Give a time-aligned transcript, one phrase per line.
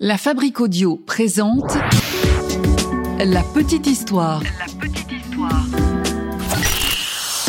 [0.00, 1.78] La Fabrique Audio présente
[3.20, 4.42] La Petite Histoire.
[4.42, 5.64] La petite histoire.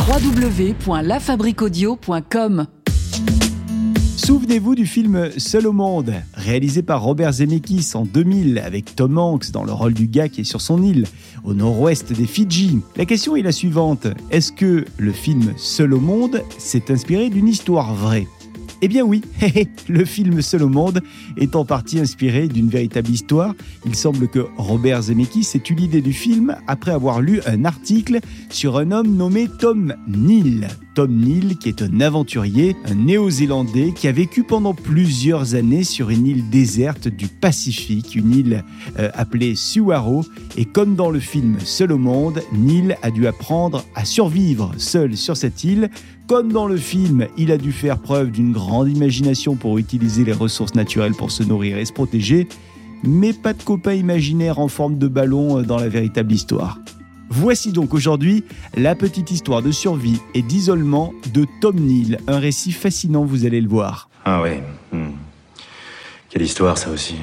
[0.07, 2.67] www.lafabriqueaudio.com
[4.16, 9.50] Souvenez-vous du film Seul au monde, réalisé par Robert Zemeckis en 2000 avec Tom Hanks
[9.50, 11.07] dans le rôle du gars qui est sur son île,
[11.43, 12.77] au nord-ouest des Fidji.
[12.96, 17.48] La question est la suivante, est-ce que le film Seul au monde s'est inspiré d'une
[17.48, 18.27] histoire vraie?
[18.81, 19.21] Eh bien oui,
[19.89, 21.01] le film Seul au monde
[21.37, 23.53] est en partie inspiré d'une véritable histoire.
[23.85, 28.19] Il semble que Robert Zemeckis ait eu l'idée du film après avoir lu un article
[28.49, 30.67] sur un homme nommé Tom Neal.
[30.95, 36.09] Tom Neal, qui est un aventurier, un néo-zélandais qui a vécu pendant plusieurs années sur
[36.09, 38.63] une île déserte du Pacifique, une île
[38.97, 40.23] euh, appelée Suwaro.
[40.57, 45.17] Et comme dans le film Seul au monde, Neal a dû apprendre à survivre seul
[45.17, 45.89] sur cette île.
[46.27, 50.33] Comme dans le film, il a dû faire preuve d'une grande imagination pour utiliser les
[50.33, 52.47] ressources naturelles pour se nourrir et se protéger,
[53.03, 56.80] mais pas de copain imaginaire en forme de ballon euh, dans la véritable histoire.
[57.30, 58.44] Voici donc aujourd'hui
[58.75, 63.61] la petite histoire de survie et d'isolement de Tom Neal, un récit fascinant, vous allez
[63.61, 64.09] le voir.
[64.25, 64.63] Ah ouais.
[64.91, 65.11] hmm.
[66.31, 67.16] Quelle histoire ça aussi.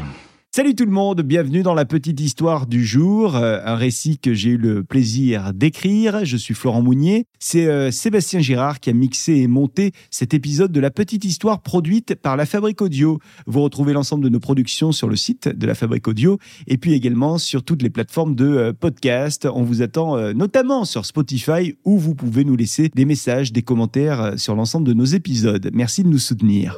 [0.55, 4.35] Salut tout le monde, bienvenue dans la petite histoire du jour, euh, un récit que
[4.35, 6.27] j'ai eu le plaisir d'écrire.
[6.27, 7.25] Je suis Florent Mounier.
[7.39, 11.63] C'est euh, Sébastien Girard qui a mixé et monté cet épisode de la petite histoire
[11.63, 13.19] produite par la Fabrique Audio.
[13.47, 16.93] Vous retrouvez l'ensemble de nos productions sur le site de la Fabrique Audio et puis
[16.93, 19.49] également sur toutes les plateformes de euh, podcast.
[19.51, 24.35] On vous attend notamment sur Spotify où vous pouvez nous laisser des messages, des commentaires
[24.37, 25.71] sur l'ensemble de nos épisodes.
[25.73, 26.77] Merci de nous soutenir.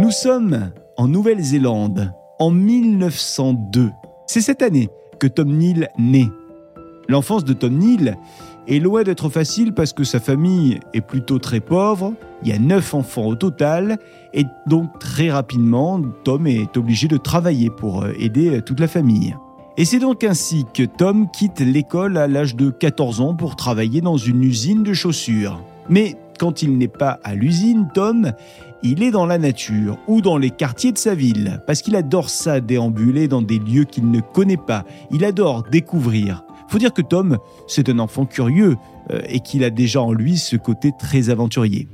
[0.00, 3.90] Nous sommes en Nouvelle-Zélande en 1902.
[4.26, 6.28] C'est cette année que Tom Neal naît.
[7.08, 8.18] L'enfance de Tom Neal
[8.66, 12.12] est loin d'être facile parce que sa famille est plutôt très pauvre.
[12.42, 13.98] Il y a neuf enfants au total
[14.34, 18.88] et donc très rapidement, Tom est obligé de travailler pour euh, aider euh, toute la
[18.88, 19.34] famille.
[19.76, 24.00] Et c'est donc ainsi que Tom quitte l'école à l'âge de 14 ans pour travailler
[24.00, 25.62] dans une usine de chaussures.
[25.88, 28.32] Mais quand il n'est pas à l'usine, Tom,
[28.82, 32.30] il est dans la nature ou dans les quartiers de sa ville, parce qu'il adore
[32.30, 34.84] ça, déambuler dans des lieux qu'il ne connaît pas.
[35.10, 36.44] Il adore découvrir.
[36.68, 38.76] Faut dire que Tom, c'est un enfant curieux
[39.10, 41.88] euh, et qu'il a déjà en lui ce côté très aventurier.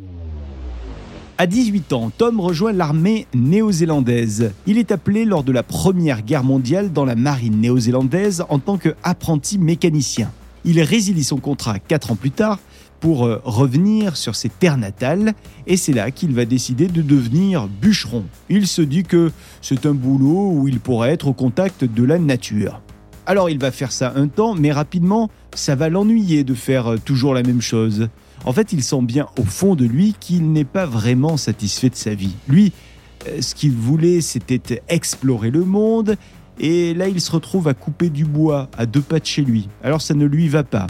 [1.38, 4.52] À 18 ans, Tom rejoint l'armée néo-zélandaise.
[4.66, 8.78] Il est appelé lors de la Première Guerre mondiale dans la marine néo-zélandaise en tant
[8.78, 10.30] qu'apprenti mécanicien.
[10.64, 12.58] Il résilie son contrat 4 ans plus tard
[13.00, 15.34] pour euh, revenir sur ses terres natales
[15.66, 18.24] et c'est là qu'il va décider de devenir bûcheron.
[18.48, 22.18] Il se dit que c'est un boulot où il pourrait être au contact de la
[22.18, 22.80] nature.
[23.26, 26.98] Alors il va faire ça un temps, mais rapidement, ça va l'ennuyer de faire euh,
[26.98, 28.08] toujours la même chose.
[28.44, 31.96] En fait, il sent bien au fond de lui qu'il n'est pas vraiment satisfait de
[31.96, 32.34] sa vie.
[32.48, 32.72] Lui,
[33.28, 36.16] euh, ce qu'il voulait, c'était explorer le monde,
[36.58, 39.68] et là, il se retrouve à couper du bois à deux pas de chez lui.
[39.82, 40.86] Alors ça ne lui va pas.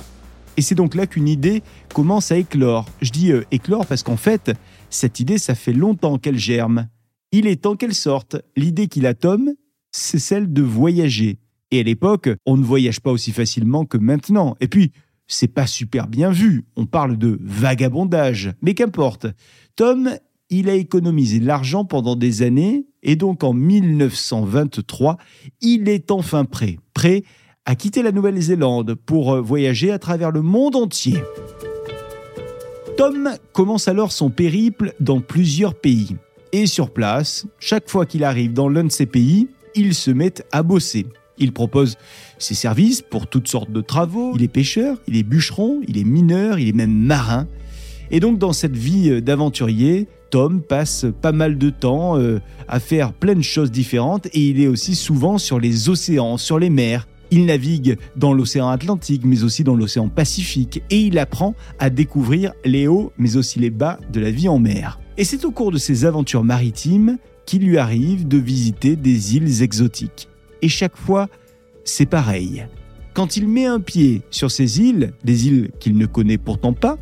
[0.57, 2.87] Et c'est donc là qu'une idée commence à éclore.
[3.03, 4.53] Je dis euh, éclore parce qu'en fait,
[4.91, 6.89] cette idée, ça fait longtemps qu'elle germe.
[7.33, 8.37] Il est temps qu'elle sorte.
[8.57, 9.55] L'idée qu'il a, Tom,
[9.91, 11.39] c'est celle de voyager.
[11.71, 14.57] Et à l'époque, on ne voyage pas aussi facilement que maintenant.
[14.61, 14.93] Et puis,
[15.27, 16.65] c'est pas super bien vu.
[16.77, 18.53] On parle de vagabondage.
[18.63, 19.27] Mais qu'importe.
[19.75, 20.11] Tom,
[20.51, 22.87] il a économisé de l'argent pendant des années.
[23.03, 25.17] Et donc, en 1923,
[25.61, 26.79] il est enfin prêt.
[26.93, 27.25] Prêt
[27.67, 31.19] à quitter la Nouvelle-Zélande pour euh, voyager à travers le monde entier.
[32.97, 36.17] Tom commence alors son périple dans plusieurs pays.
[36.53, 40.35] Et sur place, chaque fois qu'il arrive dans l'un de ces pays, il se met
[40.53, 41.07] à bosser.
[41.39, 41.97] Il propose
[42.39, 44.33] ses services pour toutes sortes de travaux.
[44.37, 47.49] Il est pêcheur, il est bûcheron, il est mineur, il est même marin.
[48.11, 52.79] Et donc dans cette vie euh, d'aventurier, Tom passe pas mal de temps euh, à
[52.79, 56.71] faire plein de choses différentes et il est aussi souvent sur les océans, sur les
[56.71, 57.09] mers.
[57.35, 62.53] Il navigue dans l'océan Atlantique, mais aussi dans l'océan Pacifique, et il apprend à découvrir
[62.65, 65.01] les hauts, mais aussi les bas de la vie en mer.
[65.17, 69.63] Et c'est au cours de ses aventures maritimes qu'il lui arrive de visiter des îles
[69.65, 70.29] exotiques.
[70.63, 71.27] Et chaque fois,
[71.83, 72.69] c'est pareil.
[73.15, 76.99] Quand il met un pied sur ces îles, des îles qu'il ne connaît pourtant pas,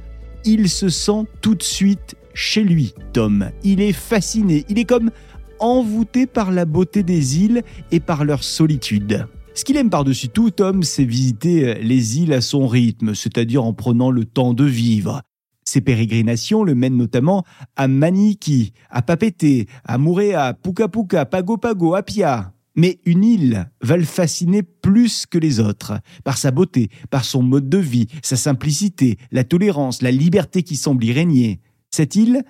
[0.47, 3.51] il se sent tout de suite chez lui, Tom.
[3.65, 5.11] Il est fasciné, il est comme
[5.59, 9.27] envoûté par la beauté des îles et par leur solitude.
[9.55, 13.75] Ce qu'il aime par-dessus tout, Tom, c'est visiter les îles à son rythme, c'est-à-dire en
[13.75, 15.21] prenant le temps de vivre.
[15.65, 17.45] Ses pérégrinations le mènent notamment
[17.77, 22.53] à Maniki, à Papeete, à Moorea, Puka Puka, Pago Pago, Apia.
[22.75, 25.93] Mais une île va le fasciner plus que les autres,
[26.25, 30.77] par sa beauté, par son mode de vie, sa simplicité, la tolérance, la liberté qui
[30.77, 31.61] semble y régner.
[31.91, 32.43] Cette île,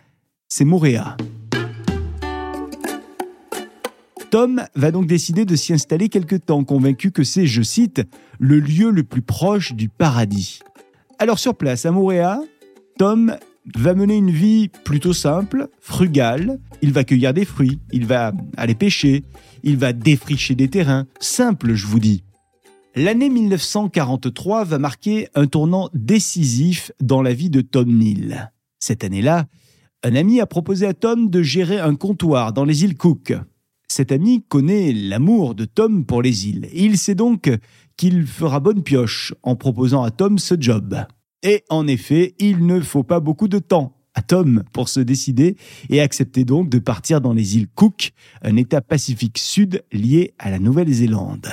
[0.48, 1.16] c'est Moorea.
[4.32, 8.00] Tom va donc décider de s'y installer quelque temps, convaincu que c'est, je cite,
[8.38, 10.60] le lieu le plus proche du paradis.
[11.18, 12.40] Alors sur place, à Moréa,
[12.96, 13.36] Tom
[13.74, 16.60] va mener une vie plutôt simple, frugale.
[16.80, 19.22] Il va cueillir des fruits, il va aller pêcher,
[19.64, 21.06] il va défricher des terrains.
[21.20, 22.24] Simple, je vous dis.
[22.96, 28.50] L'année 1943 va marquer un tournant décisif dans la vie de Tom Neal.
[28.78, 29.44] Cette année-là,
[30.02, 33.34] un ami a proposé à Tom de gérer un comptoir dans les îles Cook.
[33.92, 36.70] Cet ami connaît l'amour de Tom pour les îles.
[36.72, 37.50] il sait donc
[37.98, 40.96] qu'il fera bonne pioche en proposant à Tom ce job.
[41.42, 45.56] Et en effet, il ne faut pas beaucoup de temps à Tom pour se décider
[45.90, 50.48] et accepter donc de partir dans les îles Cook, un État pacifique sud lié à
[50.48, 51.48] la Nouvelle-Zélande.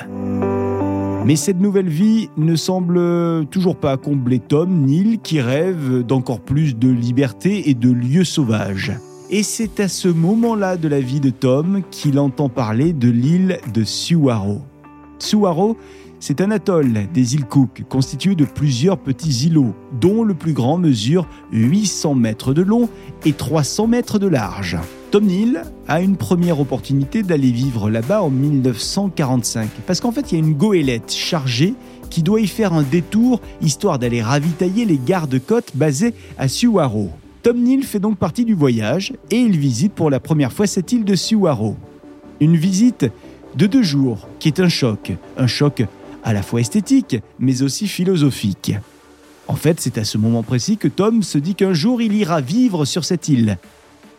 [1.25, 6.77] Mais cette nouvelle vie ne semble toujours pas combler Tom Neil qui rêve d'encore plus
[6.77, 8.93] de liberté et de lieux sauvages.
[9.31, 13.59] Et c'est à ce moment-là de la vie de Tom qu'il entend parler de l'île
[13.71, 14.63] de Suwaro.
[15.19, 15.77] Suwaro,
[16.19, 20.79] c'est un atoll des îles Cook constitué de plusieurs petits îlots, dont le plus grand
[20.79, 22.89] mesure 800 mètres de long
[23.23, 24.79] et 300 mètres de large.
[25.11, 30.39] Tom Neal a une première opportunité d'aller vivre là-bas en 1945, parce qu'en fait il
[30.39, 31.75] y a une goélette chargée
[32.09, 37.11] qui doit y faire un détour histoire d'aller ravitailler les gardes-côtes basés à Suwaro.
[37.41, 40.91] Tom Neal fait donc partie du voyage et il visite pour la première fois cette
[40.91, 41.77] île de Suwaro.
[42.41, 43.05] Une visite
[43.55, 45.83] de deux jours qui est un choc, un choc
[46.23, 48.73] à la fois esthétique mais aussi philosophique.
[49.47, 52.41] En fait, c'est à ce moment précis que Tom se dit qu'un jour il ira
[52.41, 53.57] vivre sur cette île.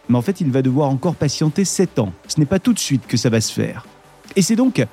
[0.08, 2.12] Mais en fait, il va devoir encore patienter sept ans.
[2.26, 3.86] Ce n'est pas tout de suite que ça va se faire.
[4.34, 4.84] Et c'est donc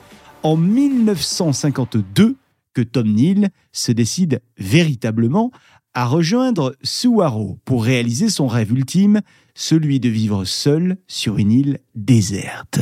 [0.43, 2.35] en 1952
[2.73, 5.51] que Tom Neal se décide véritablement
[5.97, 9.21] à rejoindre Suwaro pour réaliser son rêve ultime,
[9.55, 12.81] celui de vivre seul sur une île déserte.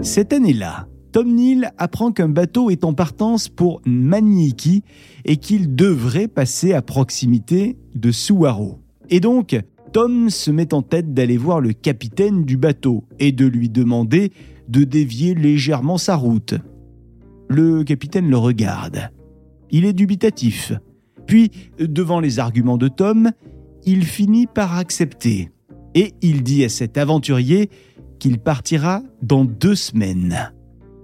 [0.00, 4.84] Cette année-là, Tom Neal apprend qu'un bateau est en partance pour Maniiki
[5.24, 8.78] et qu'il devrait passer à proximité de Suwaro.
[9.08, 9.60] Et donc,
[9.92, 14.30] Tom se met en tête d'aller voir le capitaine du bateau et de lui demander
[14.68, 16.54] de dévier légèrement sa route.
[17.48, 19.10] Le capitaine le regarde.
[19.70, 20.72] Il est dubitatif.
[21.26, 23.30] Puis, devant les arguments de Tom,
[23.84, 25.50] il finit par accepter.
[25.94, 27.70] Et il dit à cet aventurier
[28.18, 30.52] qu'il partira dans deux semaines.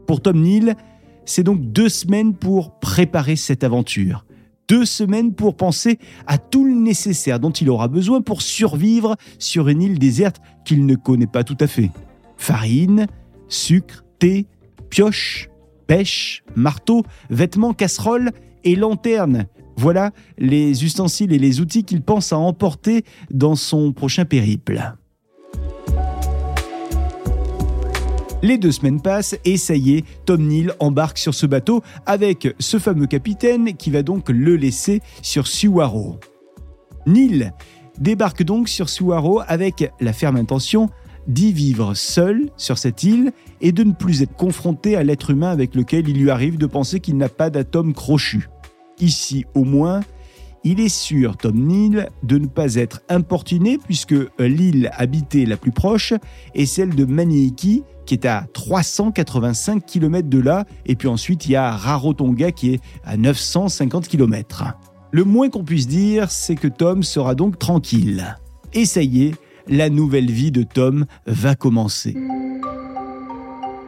[0.06, 0.76] Pour Tom Neal,
[1.24, 4.24] c'est donc deux semaines pour préparer cette aventure.
[4.68, 9.68] Deux semaines pour penser à tout le nécessaire dont il aura besoin pour survivre sur
[9.68, 11.90] une île déserte qu'il ne connaît pas tout à fait.
[12.36, 13.06] Farine,
[13.48, 14.46] sucre, thé,
[14.90, 15.48] pioche,
[15.86, 18.32] pêche, marteau, vêtements, casseroles
[18.66, 19.46] et lanterne.
[19.78, 24.94] Voilà les ustensiles et les outils qu'il pense à emporter dans son prochain périple.
[28.42, 32.54] Les deux semaines passent et ça y est, Tom Neal embarque sur ce bateau avec
[32.58, 36.18] ce fameux capitaine qui va donc le laisser sur Suwaro.
[37.06, 37.54] Neal
[37.98, 40.90] débarque donc sur Suwaro avec la ferme intention
[41.28, 45.50] d'y vivre seul sur cette île et de ne plus être confronté à l'être humain
[45.50, 48.48] avec lequel il lui arrive de penser qu'il n'a pas d'atome crochu.
[49.00, 50.00] Ici, au moins,
[50.64, 55.70] il est sûr, Tom Neal, de ne pas être importuné puisque l'île habitée la plus
[55.70, 56.12] proche
[56.54, 61.52] est celle de Maniiki, qui est à 385 km de là, et puis ensuite il
[61.52, 64.64] y a Rarotonga qui est à 950 km.
[65.12, 68.36] Le moins qu'on puisse dire, c'est que Tom sera donc tranquille.
[68.72, 69.34] Et ça y est,
[69.68, 72.16] la nouvelle vie de Tom va commencer.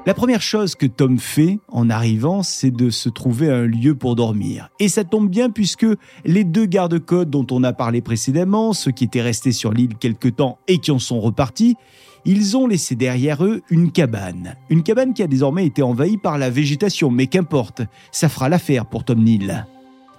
[0.08, 4.16] La première chose que Tom fait en arrivant, c'est de se trouver un lieu pour
[4.16, 4.70] dormir.
[4.80, 5.84] Et ça tombe bien puisque
[6.24, 10.28] les deux gardes-côtes dont on a parlé précédemment, ceux qui étaient restés sur l'île quelque
[10.28, 11.76] temps et qui en sont repartis,
[12.24, 14.54] ils ont laissé derrière eux une cabane.
[14.70, 18.86] Une cabane qui a désormais été envahie par la végétation, mais qu'importe, ça fera l'affaire
[18.86, 19.66] pour Tom Neal.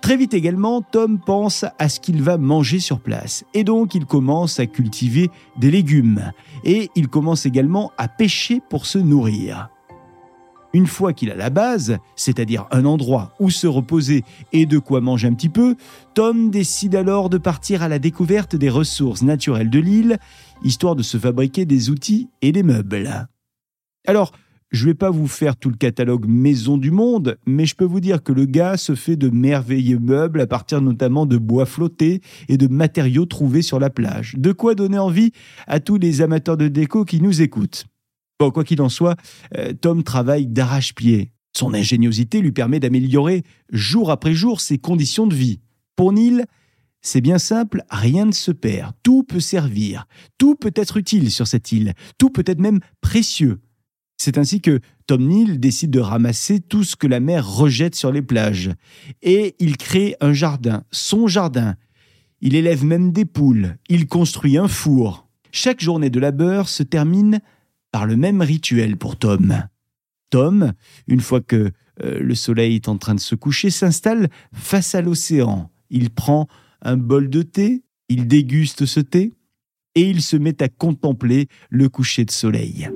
[0.02, 3.44] Très vite également, Tom pense à ce qu'il va manger sur place.
[3.56, 6.32] Et donc, il commence à cultiver des légumes.
[6.64, 9.70] Et il commence également à pêcher pour se nourrir.
[10.74, 14.24] Une fois qu'il a la base, c'est-à-dire un endroit où se reposer
[14.54, 15.76] et de quoi manger un petit peu,
[16.14, 20.20] Tom décide alors de partir à la découverte des ressources naturelles de l'île,
[20.64, 23.28] histoire de se fabriquer des outils et des meubles.
[24.06, 24.32] Alors,
[24.72, 27.86] je ne vais pas vous faire tout le catalogue maison du monde, mais je peux
[27.86, 31.66] vous dire que le gars se fait de merveilleux meubles à partir notamment de bois
[31.66, 34.36] flottés et de matériaux trouvés sur la plage.
[34.38, 35.32] De quoi donner envie
[35.66, 37.86] à tous les amateurs de déco qui nous écoutent.
[38.40, 39.18] Bon, quoi qu'il en soit,
[39.58, 41.34] euh, Tom travaille d'arrache-pied.
[41.54, 45.60] Son ingéniosité lui permet d'améliorer jour après jour ses conditions de vie.
[45.98, 46.46] Pour Neil,
[47.02, 50.06] C'est bien simple, rien ne se perd, tout peut servir,
[50.38, 53.62] tout peut être utile sur cette île, tout peut être même précieux.
[54.18, 58.12] C'est ainsi que Tom Neal décide de ramasser tout ce que la mer rejette sur
[58.12, 58.72] les plages.
[59.22, 61.76] Et il crée un jardin, son jardin.
[62.42, 65.30] Il élève même des poules, il construit un four.
[65.52, 67.40] Chaque journée de labeur se termine
[67.92, 69.64] par le même rituel pour Tom.
[70.30, 70.74] Tom,
[71.08, 71.72] une fois que
[72.04, 75.70] euh, le soleil est en train de se coucher, s'installe face à l'océan.
[75.90, 76.48] Il prend
[76.82, 79.34] un bol de thé, il déguste ce thé,
[79.96, 82.90] et il se met à contempler le coucher de soleil.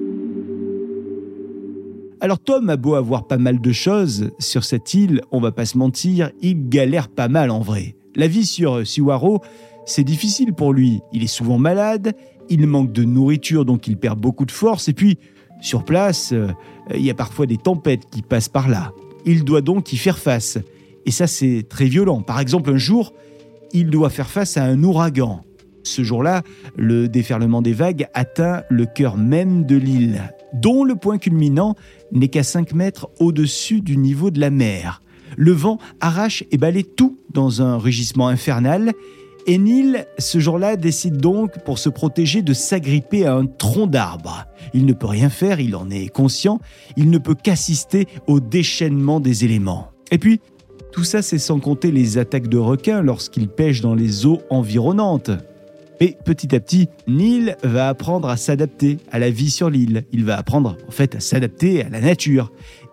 [2.22, 5.66] Alors Tom a beau avoir pas mal de choses sur cette île, on va pas
[5.66, 7.96] se mentir, il galère pas mal en vrai.
[8.16, 9.42] La vie sur Siwaro,
[9.86, 11.02] c'est difficile pour lui.
[11.12, 12.16] Il est souvent malade,
[12.50, 15.18] il manque de nourriture donc il perd beaucoup de force et puis
[15.64, 16.50] sur place, euh,
[16.94, 18.92] il y a parfois des tempêtes qui passent par là.
[19.26, 20.60] Il doit donc y faire face.
[21.06, 22.22] Et ça c'est très violent.
[22.22, 23.14] Par exemple, un jour,
[23.72, 25.44] il doit faire face à un ouragan.
[25.84, 26.44] Ce jour-là,
[26.76, 30.22] le déferlement des vagues atteint le cœur même de l'île,
[30.54, 31.76] dont le point culminant
[32.12, 35.02] n'est qu'à 5 mètres au-dessus du niveau de la mer.
[35.38, 38.94] Le vent arrache et balaye tout dans un rugissement infernal.
[39.46, 44.46] Et Neil, ce jour-là, décide donc, pour se protéger, de s'agripper à un tronc d'arbre.
[44.74, 46.60] Il ne peut rien faire, il en est conscient,
[46.96, 49.90] il ne peut qu'assister au déchaînement des éléments.
[50.12, 50.40] Et puis,
[50.94, 55.32] tout ça, c'est sans compter les attaques de requins lorsqu'il pêche dans les eaux environnantes.
[56.00, 60.06] Et petit à petit, Neil va apprendre à s'adapter à la vie sur l'île.
[60.12, 62.52] Il va apprendre en fait à s'adapter à la nature.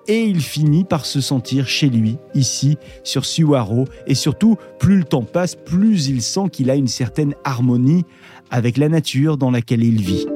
[0.09, 3.87] Et il finit par se sentir chez lui, ici, sur Suwaro.
[4.07, 8.05] Et surtout, plus le temps passe, plus il sent qu'il a une certaine harmonie
[8.51, 10.27] avec la nature dans laquelle il vit.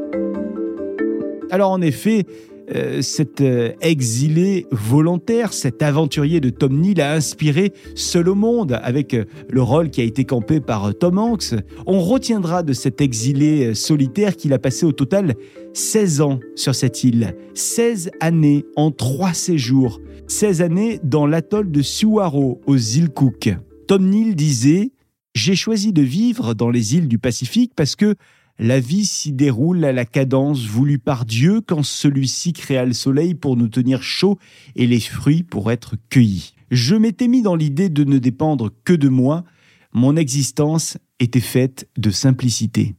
[1.50, 2.26] Alors en effet,
[2.75, 8.78] euh, cet euh, exilé volontaire, cet aventurier de Tom Neal a inspiré Seul au monde
[8.83, 11.54] avec euh, le rôle qui a été campé par Tom Hanks.
[11.87, 15.35] On retiendra de cet exilé solitaire qu'il a passé au total
[15.75, 17.37] 16 ans sur cette île.
[17.54, 20.00] 16 années en trois séjours.
[20.28, 23.54] 16 années dans l'atoll de Suwaro aux îles Cook.
[23.87, 24.92] Tom Neal disait
[25.35, 28.14] J'ai choisi de vivre dans les îles du Pacifique parce que
[28.58, 33.34] la vie s'y déroule à la cadence voulue par Dieu quand celui-ci créa le soleil
[33.34, 34.38] pour nous tenir chauds
[34.76, 36.54] et les fruits pour être cueillis.
[36.70, 39.44] Je m'étais mis dans l'idée de ne dépendre que de moi.
[39.92, 42.94] Mon existence était faite de simplicité.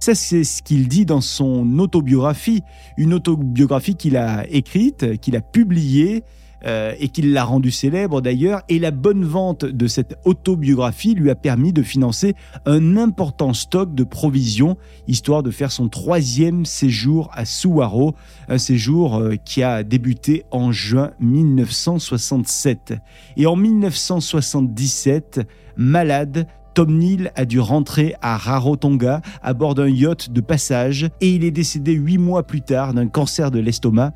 [0.00, 2.60] Ça, c'est ce qu'il dit dans son autobiographie,
[2.98, 6.22] une autobiographie qu'il a écrite, qu'il a publiée
[6.66, 8.62] euh, et qu'il l'a rendu célèbre d'ailleurs.
[8.68, 13.94] Et la bonne vente de cette autobiographie lui a permis de financer un important stock
[13.94, 18.14] de provisions, histoire de faire son troisième séjour à Suwaro,
[18.48, 22.94] un séjour euh, qui a débuté en juin 1967.
[23.36, 25.40] Et en 1977,
[25.76, 31.34] malade, Tom Neal a dû rentrer à Rarotonga à bord d'un yacht de passage et
[31.34, 34.12] il est décédé huit mois plus tard d'un cancer de l'estomac.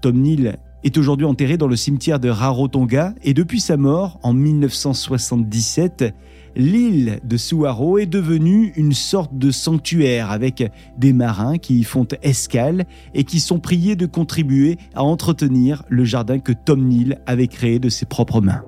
[0.00, 4.32] Tom Neal est aujourd'hui enterré dans le cimetière de Rarotonga et depuis sa mort en
[4.32, 6.14] 1977,
[6.56, 12.08] l'île de Suwaro est devenue une sorte de sanctuaire avec des marins qui y font
[12.22, 12.84] escale
[13.14, 17.78] et qui sont priés de contribuer à entretenir le jardin que Tom Neal avait créé
[17.78, 18.62] de ses propres mains.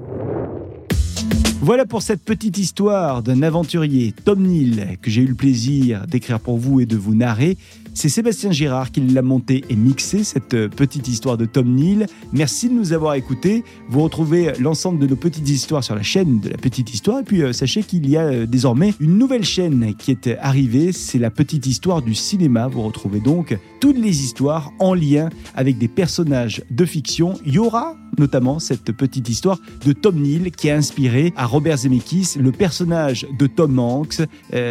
[1.64, 6.40] Voilà pour cette petite histoire d'un aventurier, Tom Neal, que j'ai eu le plaisir d'écrire
[6.40, 7.56] pour vous et de vous narrer.
[7.94, 12.06] C'est Sébastien Girard qui l'a monté et mixé, cette petite histoire de Tom Neal.
[12.32, 13.62] Merci de nous avoir écoutés.
[13.88, 17.20] Vous retrouvez l'ensemble de nos petites histoires sur la chaîne de la petite histoire.
[17.20, 20.90] Et puis, euh, sachez qu'il y a euh, désormais une nouvelle chaîne qui est arrivée.
[20.90, 22.66] C'est la petite histoire du cinéma.
[22.66, 27.34] Vous retrouvez donc toutes les histoires en lien avec des personnages de fiction.
[27.46, 31.78] Il y aura notamment cette petite histoire de Tom Neal qui a inspiré à Robert
[31.78, 34.22] Zemeckis le personnage de Tom Hanks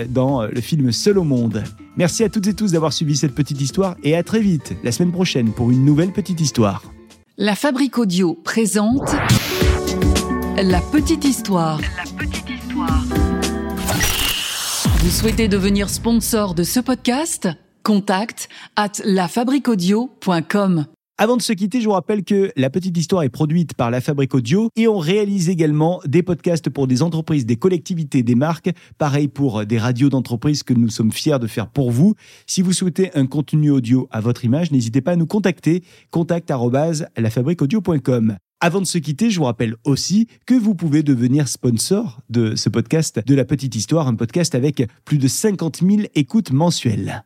[0.10, 1.63] dans le film Seul au monde.
[1.98, 4.91] Merci à toutes et tous d'avoir suivi cette petite histoire et à très vite la
[4.91, 6.83] semaine prochaine pour une nouvelle petite histoire.
[7.38, 9.15] La Fabrique Audio présente
[10.57, 11.79] La petite histoire.
[11.98, 13.03] La petite histoire.
[15.00, 17.50] Vous souhaitez devenir sponsor de ce podcast?
[17.83, 20.86] Contact at lafabriquaudio.com.
[21.18, 24.01] Avant de se quitter, je vous rappelle que La Petite Histoire est produite par La
[24.01, 28.72] Fabrique Audio et on réalise également des podcasts pour des entreprises, des collectivités, des marques.
[28.98, 32.15] Pareil pour des radios d'entreprise que nous sommes fiers de faire pour vous.
[32.48, 35.84] Si vous souhaitez un contenu audio à votre image, n'hésitez pas à nous contacter.
[36.10, 36.51] Contact
[37.18, 38.38] lafabriqueaudio.com.
[38.60, 42.70] Avant de se quitter, je vous rappelle aussi que vous pouvez devenir sponsor de ce
[42.70, 47.24] podcast de La Petite Histoire, un podcast avec plus de 50 000 écoutes mensuelles.